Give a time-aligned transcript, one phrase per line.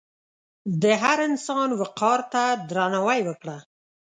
[0.81, 3.57] د هر انسان وقار ته درناوی وکړه.